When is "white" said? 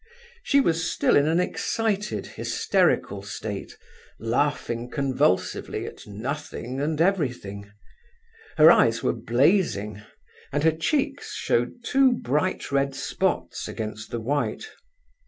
14.19-14.71